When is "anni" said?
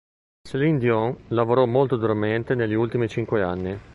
3.43-3.79